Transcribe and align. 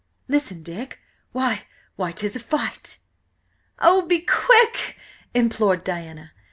"Listen, 0.27 0.63
Dick!–why–why–'tis 0.63 2.35
a 2.35 2.39
fight!" 2.39 2.97
"Oh, 3.77 4.01
be 4.03 4.21
quick!" 4.21 4.97
implored 5.35 5.81
poor 5.81 5.85
Diana. 5.85 6.31